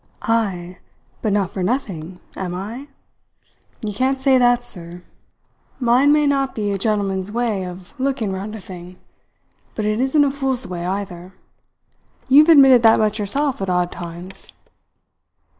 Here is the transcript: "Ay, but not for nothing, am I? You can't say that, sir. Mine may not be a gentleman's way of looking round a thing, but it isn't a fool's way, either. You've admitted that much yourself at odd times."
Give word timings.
"Ay, 0.23 0.79
but 1.21 1.31
not 1.31 1.51
for 1.51 1.61
nothing, 1.61 2.19
am 2.35 2.55
I? 2.55 2.87
You 3.85 3.93
can't 3.93 4.19
say 4.19 4.39
that, 4.39 4.65
sir. 4.65 5.03
Mine 5.79 6.11
may 6.11 6.25
not 6.25 6.55
be 6.55 6.71
a 6.71 6.77
gentleman's 6.79 7.31
way 7.31 7.63
of 7.67 7.93
looking 7.99 8.31
round 8.31 8.55
a 8.55 8.59
thing, 8.59 8.97
but 9.75 9.85
it 9.85 10.01
isn't 10.01 10.25
a 10.25 10.31
fool's 10.31 10.65
way, 10.65 10.87
either. 10.87 11.35
You've 12.27 12.49
admitted 12.49 12.81
that 12.81 12.97
much 12.97 13.19
yourself 13.19 13.61
at 13.61 13.69
odd 13.69 13.91
times." 13.91 14.47